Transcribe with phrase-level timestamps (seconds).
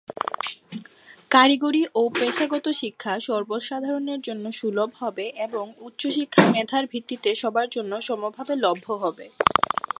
[1.31, 8.53] কারিগরি ও পেশাগত শিক্ষা সর্বসাধারণের জন্য সুলভ হবে এবং উচ্চশিক্ষা মেধার ভিত্তিতে সবার জন্য সমভাবে
[8.63, 9.25] লভ্য হবে।